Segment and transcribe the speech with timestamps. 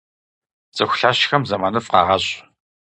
[0.75, 2.31] Цӏыху лъэщхэм зэманыфӏ къагъэщӏ.